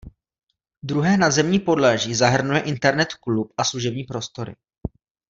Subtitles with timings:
[0.83, 4.55] Druhé nadzemní podlaží zahrnuje Internet klub a služební prostory.